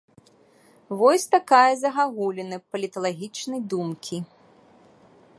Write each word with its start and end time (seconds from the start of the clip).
Вось 1.01 1.25
такая 1.35 1.67
загагуліна 1.83 2.57
паліталагічнай 2.75 3.61
думкі. 3.75 4.17